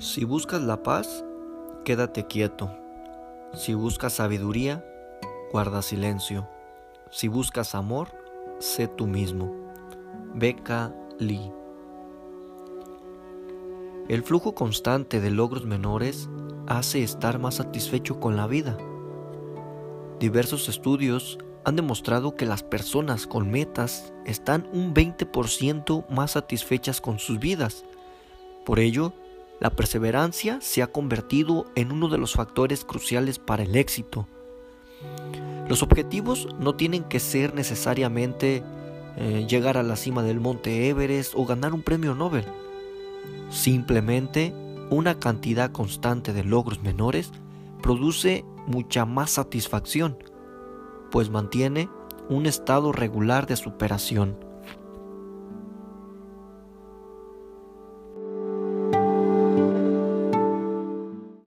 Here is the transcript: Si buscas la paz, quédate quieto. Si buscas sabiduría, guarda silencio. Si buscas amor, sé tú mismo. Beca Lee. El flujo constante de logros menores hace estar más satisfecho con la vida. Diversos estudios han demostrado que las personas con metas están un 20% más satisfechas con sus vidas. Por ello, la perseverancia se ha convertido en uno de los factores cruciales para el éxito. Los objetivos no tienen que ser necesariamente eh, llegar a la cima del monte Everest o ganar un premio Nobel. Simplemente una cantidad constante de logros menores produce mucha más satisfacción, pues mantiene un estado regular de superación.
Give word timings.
Si 0.00 0.24
buscas 0.24 0.62
la 0.62 0.84
paz, 0.84 1.24
quédate 1.84 2.24
quieto. 2.24 2.70
Si 3.52 3.74
buscas 3.74 4.12
sabiduría, 4.12 4.84
guarda 5.50 5.82
silencio. 5.82 6.48
Si 7.10 7.26
buscas 7.26 7.74
amor, 7.74 8.10
sé 8.60 8.86
tú 8.86 9.08
mismo. 9.08 9.52
Beca 10.34 10.94
Lee. 11.18 11.50
El 14.08 14.22
flujo 14.22 14.54
constante 14.54 15.20
de 15.20 15.32
logros 15.32 15.64
menores 15.64 16.28
hace 16.68 17.02
estar 17.02 17.40
más 17.40 17.56
satisfecho 17.56 18.20
con 18.20 18.36
la 18.36 18.46
vida. 18.46 18.78
Diversos 20.20 20.68
estudios 20.68 21.38
han 21.64 21.74
demostrado 21.74 22.36
que 22.36 22.46
las 22.46 22.62
personas 22.62 23.26
con 23.26 23.50
metas 23.50 24.12
están 24.26 24.68
un 24.72 24.94
20% 24.94 26.08
más 26.08 26.30
satisfechas 26.30 27.00
con 27.00 27.18
sus 27.18 27.40
vidas. 27.40 27.84
Por 28.64 28.78
ello, 28.78 29.12
la 29.60 29.70
perseverancia 29.70 30.60
se 30.60 30.82
ha 30.82 30.86
convertido 30.86 31.66
en 31.74 31.92
uno 31.92 32.08
de 32.08 32.18
los 32.18 32.34
factores 32.34 32.84
cruciales 32.84 33.38
para 33.38 33.64
el 33.64 33.76
éxito. 33.76 34.26
Los 35.68 35.82
objetivos 35.82 36.48
no 36.58 36.74
tienen 36.76 37.04
que 37.04 37.20
ser 37.20 37.54
necesariamente 37.54 38.62
eh, 39.16 39.46
llegar 39.48 39.76
a 39.76 39.82
la 39.82 39.96
cima 39.96 40.22
del 40.22 40.40
monte 40.40 40.88
Everest 40.88 41.34
o 41.36 41.44
ganar 41.44 41.74
un 41.74 41.82
premio 41.82 42.14
Nobel. 42.14 42.44
Simplemente 43.50 44.54
una 44.90 45.18
cantidad 45.18 45.72
constante 45.72 46.32
de 46.32 46.44
logros 46.44 46.82
menores 46.82 47.32
produce 47.82 48.44
mucha 48.66 49.04
más 49.04 49.32
satisfacción, 49.32 50.16
pues 51.10 51.30
mantiene 51.30 51.88
un 52.28 52.46
estado 52.46 52.92
regular 52.92 53.46
de 53.46 53.56
superación. 53.56 54.47